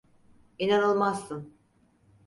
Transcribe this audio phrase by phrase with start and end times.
[0.59, 1.53] İnanılmazsın.